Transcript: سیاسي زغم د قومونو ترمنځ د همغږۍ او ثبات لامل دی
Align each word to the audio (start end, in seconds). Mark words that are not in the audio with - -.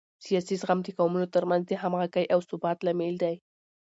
سیاسي 0.25 0.55
زغم 0.61 0.79
د 0.83 0.87
قومونو 0.97 1.27
ترمنځ 1.33 1.63
د 1.67 1.71
همغږۍ 1.83 2.25
او 2.33 2.39
ثبات 2.49 2.77
لامل 2.85 3.15
دی 3.23 3.35